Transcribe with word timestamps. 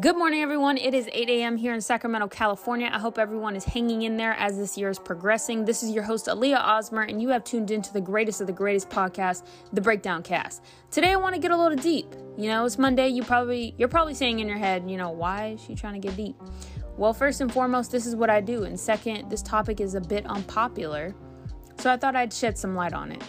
Good 0.00 0.16
morning, 0.16 0.40
everyone. 0.40 0.76
It 0.76 0.92
is 0.92 1.08
8 1.12 1.28
a.m. 1.28 1.56
here 1.56 1.72
in 1.72 1.80
Sacramento, 1.80 2.26
California. 2.26 2.90
I 2.92 2.98
hope 2.98 3.16
everyone 3.16 3.54
is 3.54 3.62
hanging 3.62 4.02
in 4.02 4.16
there 4.16 4.32
as 4.32 4.56
this 4.56 4.76
year 4.76 4.90
is 4.90 4.98
progressing. 4.98 5.64
This 5.64 5.84
is 5.84 5.92
your 5.92 6.02
host, 6.02 6.26
Aaliyah 6.26 6.60
Ausmer, 6.60 7.08
and 7.08 7.22
you 7.22 7.28
have 7.28 7.44
tuned 7.44 7.70
into 7.70 7.92
the 7.92 8.00
greatest 8.00 8.40
of 8.40 8.48
the 8.48 8.52
greatest 8.52 8.90
podcast, 8.90 9.46
The 9.72 9.80
Breakdown 9.80 10.24
Cast. 10.24 10.64
Today, 10.90 11.12
I 11.12 11.16
want 11.16 11.36
to 11.36 11.40
get 11.40 11.52
a 11.52 11.56
little 11.56 11.78
deep. 11.78 12.12
You 12.36 12.48
know, 12.48 12.64
it's 12.64 12.76
Monday. 12.76 13.06
You 13.06 13.22
probably 13.22 13.76
you're 13.78 13.86
probably 13.86 14.14
saying 14.14 14.40
in 14.40 14.48
your 14.48 14.58
head, 14.58 14.90
you 14.90 14.96
know, 14.96 15.10
why 15.10 15.50
is 15.50 15.62
she 15.62 15.76
trying 15.76 15.94
to 15.94 16.00
get 16.00 16.16
deep? 16.16 16.34
Well, 16.96 17.14
first 17.14 17.40
and 17.40 17.52
foremost, 17.52 17.92
this 17.92 18.04
is 18.04 18.16
what 18.16 18.30
I 18.30 18.40
do, 18.40 18.64
and 18.64 18.78
second, 18.80 19.30
this 19.30 19.42
topic 19.42 19.80
is 19.80 19.94
a 19.94 20.00
bit 20.00 20.26
unpopular, 20.26 21.14
so 21.82 21.90
I 21.90 21.96
thought 21.96 22.16
I'd 22.16 22.32
shed 22.32 22.56
some 22.56 22.74
light 22.74 22.92
on 22.92 23.12
it 23.12 23.22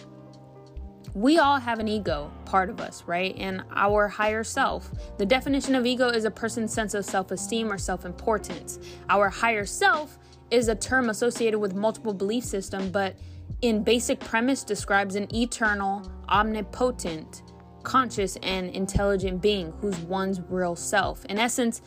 we 1.14 1.38
all 1.38 1.60
have 1.60 1.78
an 1.78 1.86
ego 1.86 2.30
part 2.44 2.68
of 2.68 2.80
us, 2.80 3.04
right? 3.06 3.34
And 3.38 3.62
our 3.74 4.08
higher 4.08 4.42
self. 4.42 4.90
The 5.16 5.24
definition 5.24 5.76
of 5.76 5.86
ego 5.86 6.08
is 6.08 6.24
a 6.24 6.30
person's 6.30 6.72
sense 6.72 6.92
of 6.92 7.04
self 7.04 7.30
esteem 7.30 7.72
or 7.72 7.78
self 7.78 8.04
importance. 8.04 8.80
Our 9.08 9.30
higher 9.30 9.64
self 9.64 10.18
is 10.50 10.68
a 10.68 10.74
term 10.74 11.10
associated 11.10 11.58
with 11.58 11.74
multiple 11.74 12.12
belief 12.12 12.44
systems, 12.44 12.90
but 12.90 13.16
in 13.62 13.84
basic 13.84 14.18
premise 14.20 14.64
describes 14.64 15.14
an 15.14 15.32
eternal, 15.34 16.02
omnipotent, 16.28 17.42
conscious, 17.84 18.36
and 18.42 18.70
intelligent 18.70 19.40
being 19.40 19.72
who's 19.80 19.96
one's 20.00 20.40
real 20.48 20.74
self. 20.74 21.24
In 21.26 21.38
essence, 21.38 21.80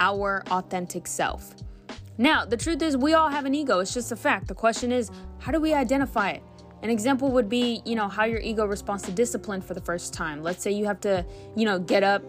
our 0.00 0.42
authentic 0.50 1.06
self. 1.06 1.54
Now, 2.22 2.44
the 2.44 2.56
truth 2.56 2.82
is, 2.82 2.96
we 2.96 3.14
all 3.14 3.28
have 3.28 3.46
an 3.46 3.54
ego. 3.56 3.80
It's 3.80 3.92
just 3.92 4.12
a 4.12 4.16
fact. 4.16 4.46
The 4.46 4.54
question 4.54 4.92
is, 4.92 5.10
how 5.40 5.50
do 5.50 5.60
we 5.60 5.74
identify 5.74 6.30
it? 6.30 6.42
An 6.84 6.88
example 6.88 7.32
would 7.32 7.48
be, 7.48 7.82
you 7.84 7.96
know, 7.96 8.06
how 8.06 8.26
your 8.26 8.38
ego 8.38 8.64
responds 8.64 9.02
to 9.06 9.10
discipline 9.10 9.60
for 9.60 9.74
the 9.74 9.80
first 9.80 10.14
time. 10.14 10.40
Let's 10.40 10.62
say 10.62 10.70
you 10.70 10.84
have 10.84 11.00
to, 11.00 11.26
you 11.56 11.64
know, 11.64 11.80
get 11.80 12.04
up 12.04 12.22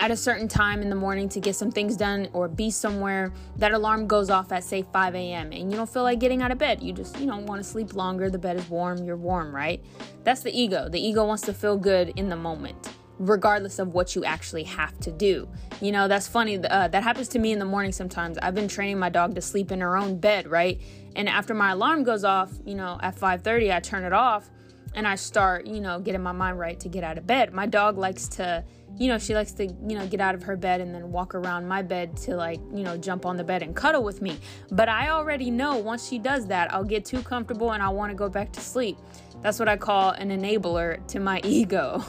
at 0.00 0.10
a 0.10 0.16
certain 0.16 0.48
time 0.48 0.82
in 0.82 0.90
the 0.90 0.96
morning 0.96 1.28
to 1.28 1.38
get 1.38 1.54
some 1.54 1.70
things 1.70 1.96
done 1.96 2.30
or 2.32 2.48
be 2.48 2.68
somewhere. 2.68 3.32
That 3.58 3.70
alarm 3.70 4.08
goes 4.08 4.28
off 4.28 4.50
at, 4.50 4.64
say, 4.64 4.84
5 4.92 5.14
a.m. 5.14 5.52
and 5.52 5.70
you 5.70 5.76
don't 5.76 5.88
feel 5.88 6.02
like 6.02 6.18
getting 6.18 6.42
out 6.42 6.50
of 6.50 6.58
bed. 6.58 6.82
You 6.82 6.92
just, 6.92 7.16
you 7.20 7.26
know, 7.26 7.36
want 7.36 7.62
to 7.62 7.68
sleep 7.68 7.94
longer. 7.94 8.28
The 8.28 8.40
bed 8.40 8.56
is 8.56 8.68
warm. 8.68 9.04
You're 9.04 9.16
warm, 9.16 9.54
right? 9.54 9.80
That's 10.24 10.42
the 10.42 10.50
ego. 10.50 10.88
The 10.88 11.00
ego 11.00 11.24
wants 11.24 11.44
to 11.44 11.54
feel 11.54 11.76
good 11.76 12.12
in 12.16 12.28
the 12.28 12.34
moment 12.34 12.88
regardless 13.20 13.78
of 13.78 13.92
what 13.92 14.16
you 14.16 14.24
actually 14.24 14.64
have 14.64 14.98
to 14.98 15.12
do. 15.12 15.46
You 15.80 15.92
know, 15.92 16.08
that's 16.08 16.26
funny. 16.26 16.56
Uh, 16.56 16.88
that 16.88 17.02
happens 17.02 17.28
to 17.28 17.38
me 17.38 17.52
in 17.52 17.58
the 17.58 17.66
morning 17.66 17.92
sometimes. 17.92 18.38
I've 18.38 18.54
been 18.54 18.66
training 18.66 18.98
my 18.98 19.10
dog 19.10 19.34
to 19.34 19.42
sleep 19.42 19.70
in 19.70 19.80
her 19.82 19.96
own 19.96 20.18
bed, 20.18 20.48
right? 20.48 20.80
And 21.14 21.28
after 21.28 21.52
my 21.52 21.72
alarm 21.72 22.02
goes 22.02 22.24
off, 22.24 22.50
you 22.64 22.74
know, 22.74 22.98
at 23.02 23.14
5:30, 23.14 23.72
I 23.72 23.80
turn 23.80 24.04
it 24.04 24.14
off 24.14 24.50
and 24.94 25.06
I 25.06 25.16
start, 25.16 25.66
you 25.66 25.80
know, 25.80 26.00
getting 26.00 26.22
my 26.22 26.32
mind 26.32 26.58
right 26.58 26.80
to 26.80 26.88
get 26.88 27.04
out 27.04 27.18
of 27.18 27.26
bed. 27.26 27.52
My 27.52 27.66
dog 27.66 27.98
likes 27.98 28.26
to, 28.28 28.64
you 28.96 29.08
know, 29.08 29.18
she 29.18 29.34
likes 29.34 29.52
to, 29.52 29.66
you 29.66 29.98
know, 29.98 30.06
get 30.06 30.20
out 30.20 30.34
of 30.34 30.42
her 30.44 30.56
bed 30.56 30.80
and 30.80 30.94
then 30.94 31.12
walk 31.12 31.34
around 31.34 31.68
my 31.68 31.82
bed 31.82 32.16
to 32.18 32.34
like, 32.36 32.60
you 32.72 32.82
know, 32.82 32.96
jump 32.96 33.26
on 33.26 33.36
the 33.36 33.44
bed 33.44 33.62
and 33.62 33.76
cuddle 33.76 34.02
with 34.02 34.22
me. 34.22 34.38
But 34.70 34.88
I 34.88 35.10
already 35.10 35.50
know 35.50 35.76
once 35.76 36.08
she 36.08 36.18
does 36.18 36.46
that, 36.46 36.72
I'll 36.72 36.84
get 36.84 37.04
too 37.04 37.22
comfortable 37.22 37.72
and 37.72 37.82
I 37.82 37.90
want 37.90 38.10
to 38.10 38.16
go 38.16 38.30
back 38.30 38.50
to 38.52 38.60
sleep. 38.60 38.96
That's 39.42 39.58
what 39.58 39.68
I 39.68 39.76
call 39.76 40.10
an 40.12 40.30
enabler 40.30 41.06
to 41.08 41.20
my 41.20 41.40
ego. 41.44 42.02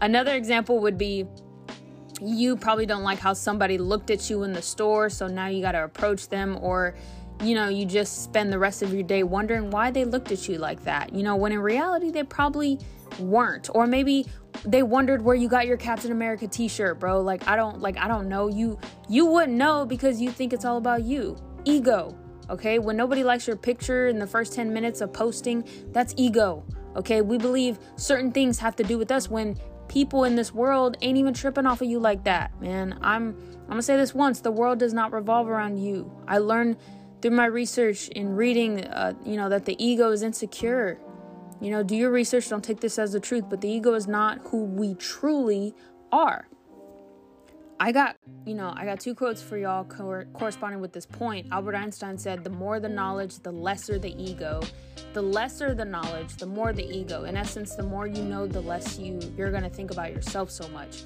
Another 0.00 0.34
example 0.34 0.78
would 0.80 0.98
be 0.98 1.26
you 2.20 2.56
probably 2.56 2.86
don't 2.86 3.02
like 3.02 3.18
how 3.18 3.32
somebody 3.32 3.78
looked 3.78 4.10
at 4.10 4.28
you 4.28 4.42
in 4.42 4.52
the 4.52 4.62
store, 4.62 5.08
so 5.08 5.26
now 5.26 5.46
you 5.46 5.62
got 5.62 5.72
to 5.72 5.84
approach 5.84 6.28
them, 6.28 6.58
or 6.60 6.94
you 7.42 7.54
know, 7.54 7.68
you 7.68 7.86
just 7.86 8.22
spend 8.22 8.52
the 8.52 8.58
rest 8.58 8.82
of 8.82 8.92
your 8.92 9.02
day 9.02 9.22
wondering 9.22 9.70
why 9.70 9.90
they 9.90 10.04
looked 10.04 10.30
at 10.30 10.46
you 10.48 10.58
like 10.58 10.84
that. 10.84 11.14
You 11.14 11.22
know, 11.22 11.36
when 11.36 11.52
in 11.52 11.60
reality, 11.60 12.10
they 12.10 12.22
probably 12.22 12.78
weren't. 13.18 13.70
Or 13.74 13.86
maybe 13.86 14.26
they 14.64 14.82
wondered 14.82 15.22
where 15.22 15.34
you 15.34 15.48
got 15.48 15.66
your 15.66 15.76
Captain 15.76 16.12
America 16.12 16.46
t-shirt, 16.46 16.98
bro. 16.98 17.20
Like 17.20 17.46
I 17.48 17.56
don't 17.56 17.80
like 17.80 17.98
I 17.98 18.08
don't 18.08 18.28
know. 18.28 18.48
You 18.48 18.78
you 19.08 19.26
wouldn't 19.26 19.56
know 19.56 19.86
because 19.86 20.20
you 20.20 20.30
think 20.30 20.52
it's 20.52 20.64
all 20.64 20.76
about 20.76 21.02
you. 21.02 21.36
Ego. 21.64 22.16
Okay? 22.48 22.78
When 22.78 22.96
nobody 22.96 23.24
likes 23.24 23.46
your 23.46 23.56
picture 23.56 24.08
in 24.08 24.18
the 24.18 24.26
first 24.26 24.52
10 24.52 24.72
minutes 24.72 25.00
of 25.00 25.12
posting, 25.12 25.64
that's 25.92 26.14
ego. 26.16 26.64
Okay? 26.96 27.22
We 27.22 27.38
believe 27.38 27.78
certain 27.96 28.32
things 28.32 28.58
have 28.58 28.76
to 28.76 28.82
do 28.82 28.98
with 28.98 29.10
us 29.10 29.30
when 29.30 29.56
people 29.90 30.22
in 30.22 30.36
this 30.36 30.54
world 30.54 30.96
ain't 31.02 31.18
even 31.18 31.34
tripping 31.34 31.66
off 31.66 31.82
of 31.82 31.88
you 31.88 31.98
like 31.98 32.22
that, 32.22 32.58
man. 32.62 32.96
I'm 33.02 33.36
I'm 33.64 33.68
gonna 33.68 33.82
say 33.82 33.96
this 33.96 34.14
once: 34.14 34.40
the 34.40 34.52
world 34.52 34.78
does 34.78 34.94
not 34.94 35.12
revolve 35.12 35.48
around 35.48 35.78
you. 35.78 36.10
I 36.28 36.38
learned 36.38 36.76
through 37.20 37.32
my 37.32 37.46
research 37.46 38.08
in 38.08 38.34
reading, 38.36 38.84
uh, 38.86 39.12
you 39.26 39.36
know, 39.36 39.48
that 39.50 39.66
the 39.66 39.76
ego 39.84 40.10
is 40.10 40.22
insecure. 40.22 40.98
You 41.60 41.72
know, 41.72 41.82
do 41.82 41.96
your 41.96 42.10
research. 42.10 42.48
Don't 42.48 42.64
take 42.64 42.80
this 42.80 42.98
as 42.98 43.12
the 43.12 43.20
truth, 43.20 43.44
but 43.50 43.60
the 43.60 43.68
ego 43.68 43.92
is 43.94 44.06
not 44.06 44.38
who 44.44 44.64
we 44.64 44.94
truly 44.94 45.74
are. 46.10 46.46
I 47.78 47.92
got, 47.92 48.16
you 48.46 48.54
know, 48.54 48.72
I 48.76 48.84
got 48.84 49.00
two 49.00 49.14
quotes 49.14 49.42
for 49.42 49.58
y'all 49.58 49.84
co- 49.84 50.24
corresponding 50.34 50.80
with 50.80 50.92
this 50.92 51.06
point. 51.06 51.48
Albert 51.50 51.74
Einstein 51.74 52.16
said, 52.16 52.44
"The 52.44 52.50
more 52.50 52.78
the 52.78 52.88
knowledge, 52.88 53.40
the 53.40 53.50
lesser 53.50 53.98
the 53.98 54.14
ego. 54.22 54.60
The 55.12 55.22
lesser 55.22 55.74
the 55.74 55.84
knowledge, 55.84 56.36
the 56.36 56.46
more 56.46 56.72
the 56.72 56.84
ego. 56.84 57.24
In 57.24 57.36
essence, 57.36 57.74
the 57.74 57.82
more 57.82 58.06
you 58.06 58.22
know, 58.22 58.46
the 58.46 58.60
less 58.60 58.98
you 58.98 59.18
you're 59.36 59.50
going 59.50 59.64
to 59.64 59.68
think 59.68 59.90
about 59.90 60.12
yourself 60.12 60.50
so 60.50 60.68
much 60.68 61.02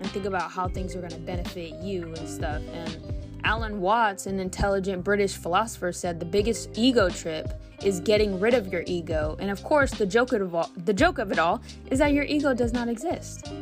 and 0.00 0.10
think 0.10 0.24
about 0.24 0.50
how 0.50 0.68
things 0.68 0.96
are 0.96 1.00
going 1.00 1.12
to 1.12 1.18
benefit 1.18 1.74
you 1.76 2.12
and 2.14 2.28
stuff." 2.28 2.62
And 2.72 2.98
Alan 3.44 3.80
Watts, 3.80 4.26
an 4.26 4.40
intelligent 4.40 5.04
British 5.04 5.36
philosopher, 5.36 5.92
said 5.92 6.18
the 6.18 6.26
biggest 6.26 6.70
ego 6.74 7.08
trip 7.08 7.60
is 7.84 8.00
getting 8.00 8.40
rid 8.40 8.54
of 8.54 8.72
your 8.72 8.82
ego. 8.86 9.36
And 9.38 9.50
of 9.50 9.62
course, 9.62 9.92
the 9.92 10.06
joke 10.06 10.32
of 10.32 10.54
all, 10.54 10.70
the 10.84 10.94
joke 10.94 11.18
of 11.18 11.30
it 11.30 11.38
all 11.38 11.62
is 11.90 12.00
that 12.00 12.12
your 12.12 12.24
ego 12.24 12.52
does 12.54 12.72
not 12.72 12.88
exist. 12.88 13.52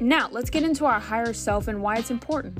Now, 0.00 0.28
let's 0.30 0.50
get 0.50 0.64
into 0.64 0.84
our 0.84 1.00
higher 1.00 1.32
self 1.32 1.68
and 1.68 1.80
why 1.80 1.96
it's 1.96 2.10
important. 2.10 2.58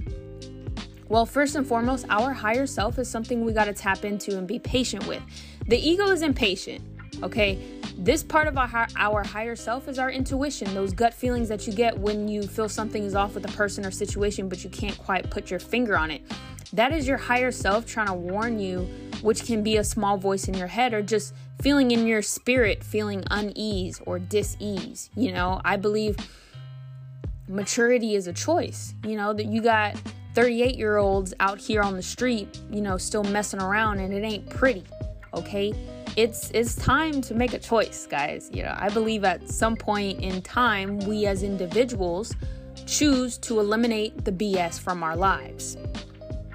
Well, 1.08 1.26
first 1.26 1.54
and 1.54 1.66
foremost, 1.66 2.06
our 2.08 2.32
higher 2.32 2.66
self 2.66 2.98
is 2.98 3.08
something 3.08 3.44
we 3.44 3.52
got 3.52 3.64
to 3.64 3.74
tap 3.74 4.04
into 4.04 4.38
and 4.38 4.46
be 4.46 4.58
patient 4.58 5.06
with. 5.06 5.22
The 5.66 5.76
ego 5.76 6.08
is 6.08 6.22
impatient, 6.22 6.82
okay? 7.22 7.58
This 7.96 8.22
part 8.22 8.48
of 8.48 8.56
our, 8.58 8.88
our 8.96 9.22
higher 9.22 9.54
self 9.54 9.86
is 9.86 9.98
our 9.98 10.10
intuition, 10.10 10.74
those 10.74 10.92
gut 10.92 11.14
feelings 11.14 11.48
that 11.48 11.66
you 11.66 11.72
get 11.72 11.96
when 11.96 12.26
you 12.26 12.42
feel 12.42 12.68
something 12.68 13.04
is 13.04 13.14
off 13.14 13.34
with 13.34 13.44
a 13.44 13.52
person 13.56 13.84
or 13.86 13.90
situation, 13.90 14.48
but 14.48 14.64
you 14.64 14.70
can't 14.70 14.96
quite 14.98 15.30
put 15.30 15.50
your 15.50 15.60
finger 15.60 15.96
on 15.96 16.10
it. 16.10 16.22
That 16.72 16.92
is 16.92 17.06
your 17.06 17.18
higher 17.18 17.52
self 17.52 17.86
trying 17.86 18.08
to 18.08 18.14
warn 18.14 18.58
you, 18.58 18.88
which 19.22 19.44
can 19.44 19.62
be 19.62 19.76
a 19.76 19.84
small 19.84 20.16
voice 20.16 20.48
in 20.48 20.54
your 20.54 20.66
head 20.66 20.92
or 20.92 21.02
just 21.02 21.34
feeling 21.62 21.92
in 21.92 22.06
your 22.06 22.20
spirit, 22.20 22.82
feeling 22.82 23.22
unease 23.30 24.00
or 24.06 24.18
dis 24.18 24.56
ease. 24.58 25.08
You 25.14 25.32
know, 25.32 25.60
I 25.64 25.76
believe 25.76 26.16
maturity 27.46 28.16
is 28.16 28.26
a 28.26 28.32
choice. 28.32 28.94
You 29.06 29.16
know, 29.16 29.32
that 29.32 29.46
you 29.46 29.62
got 29.62 29.94
38 30.34 30.76
year 30.76 30.96
olds 30.96 31.32
out 31.40 31.58
here 31.58 31.82
on 31.82 31.94
the 31.94 32.02
street, 32.02 32.60
you 32.70 32.80
know, 32.80 32.96
still 32.96 33.24
messing 33.24 33.60
around 33.60 34.00
and 34.00 34.12
it 34.12 34.24
ain't 34.24 34.48
pretty. 34.50 34.84
Okay? 35.32 35.72
It's 36.16 36.50
it's 36.52 36.74
time 36.76 37.20
to 37.22 37.34
make 37.34 37.54
a 37.54 37.58
choice, 37.58 38.06
guys. 38.06 38.50
You 38.52 38.62
know, 38.62 38.74
I 38.76 38.88
believe 38.88 39.24
at 39.24 39.48
some 39.48 39.76
point 39.76 40.20
in 40.20 40.42
time 40.42 40.98
we 41.00 41.26
as 41.26 41.42
individuals 41.42 42.34
choose 42.86 43.38
to 43.38 43.60
eliminate 43.60 44.24
the 44.24 44.32
BS 44.32 44.78
from 44.78 45.02
our 45.02 45.16
lives. 45.16 45.76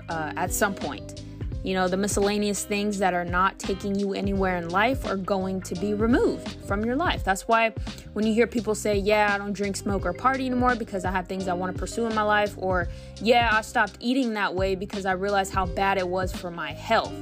Uh, 0.09 0.34
at 0.38 0.51
some 0.51 0.73
point. 0.73 1.19
You 1.63 1.73
know, 1.73 1.87
the 1.87 1.97
miscellaneous 1.97 2.63
things 2.63 2.99
that 2.99 3.13
are 3.13 3.25
not 3.25 3.59
taking 3.59 3.97
you 3.99 4.13
anywhere 4.13 4.57
in 4.57 4.69
life 4.69 5.05
are 5.05 5.17
going 5.17 5.61
to 5.61 5.75
be 5.75 5.93
removed 5.93 6.49
from 6.65 6.85
your 6.85 6.95
life. 6.95 7.23
That's 7.23 7.47
why 7.47 7.73
when 8.13 8.25
you 8.25 8.33
hear 8.33 8.47
people 8.47 8.75
say, 8.75 8.97
Yeah, 8.97 9.33
I 9.33 9.37
don't 9.37 9.53
drink, 9.53 9.75
smoke, 9.75 10.05
or 10.05 10.13
party 10.13 10.45
anymore 10.45 10.75
because 10.75 11.03
I 11.03 11.11
have 11.11 11.27
things 11.27 11.47
I 11.47 11.53
want 11.53 11.73
to 11.73 11.79
pursue 11.79 12.05
in 12.05 12.15
my 12.15 12.21
life, 12.21 12.53
or 12.57 12.87
Yeah, 13.21 13.49
I 13.51 13.61
stopped 13.61 13.97
eating 13.99 14.33
that 14.35 14.53
way 14.55 14.75
because 14.75 15.05
I 15.05 15.13
realized 15.13 15.53
how 15.53 15.65
bad 15.65 15.97
it 15.97 16.07
was 16.07 16.31
for 16.31 16.49
my 16.49 16.71
health. 16.71 17.13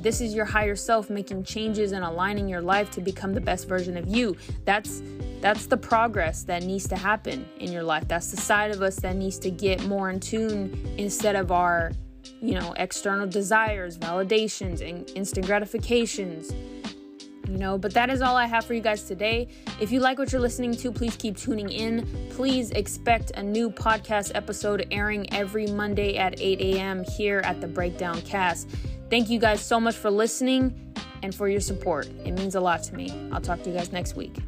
This 0.00 0.20
is 0.20 0.34
your 0.34 0.44
higher 0.44 0.76
self 0.76 1.08
making 1.08 1.44
changes 1.44 1.92
and 1.92 2.04
aligning 2.04 2.46
your 2.46 2.60
life 2.60 2.90
to 2.92 3.00
become 3.00 3.32
the 3.32 3.40
best 3.40 3.66
version 3.66 3.96
of 3.96 4.06
you. 4.06 4.36
That's 4.66 5.02
that's 5.40 5.66
the 5.66 5.76
progress 5.76 6.42
that 6.44 6.62
needs 6.62 6.86
to 6.88 6.96
happen 6.96 7.46
in 7.58 7.72
your 7.72 7.82
life. 7.82 8.06
That's 8.06 8.30
the 8.30 8.36
side 8.36 8.70
of 8.70 8.82
us 8.82 8.96
that 8.96 9.16
needs 9.16 9.38
to 9.40 9.50
get 9.50 9.84
more 9.84 10.10
in 10.10 10.20
tune 10.20 10.94
instead 10.98 11.36
of 11.36 11.52
our 11.52 11.92
you 12.40 12.54
know, 12.54 12.74
external 12.76 13.26
desires, 13.26 13.98
validations, 13.98 14.86
and 14.86 15.10
instant 15.14 15.46
gratifications. 15.46 16.52
You 17.48 17.58
know, 17.58 17.76
but 17.76 17.92
that 17.92 18.08
is 18.08 18.22
all 18.22 18.36
I 18.36 18.46
have 18.46 18.64
for 18.64 18.72
you 18.72 18.80
guys 18.80 19.02
today. 19.02 19.48
If 19.80 19.92
you 19.92 20.00
like 20.00 20.18
what 20.18 20.32
you're 20.32 20.40
listening 20.40 20.74
to, 20.76 20.90
please 20.90 21.14
keep 21.16 21.36
tuning 21.36 21.70
in. 21.70 22.06
Please 22.30 22.70
expect 22.70 23.32
a 23.32 23.42
new 23.42 23.70
podcast 23.70 24.32
episode 24.34 24.86
airing 24.90 25.32
every 25.32 25.66
Monday 25.66 26.16
at 26.16 26.40
8 26.40 26.60
a.m. 26.60 27.04
here 27.04 27.40
at 27.44 27.60
the 27.60 27.68
Breakdown 27.68 28.20
Cast. 28.22 28.68
Thank 29.10 29.28
you 29.28 29.38
guys 29.38 29.60
so 29.60 29.78
much 29.78 29.94
for 29.94 30.10
listening 30.10 30.74
and 31.22 31.34
for 31.34 31.48
your 31.48 31.60
support. 31.60 32.06
It 32.24 32.32
means 32.32 32.54
a 32.54 32.60
lot 32.60 32.82
to 32.84 32.94
me. 32.94 33.10
I'll 33.30 33.40
talk 33.40 33.62
to 33.64 33.70
you 33.70 33.76
guys 33.76 33.92
next 33.92 34.16
week. 34.16 34.38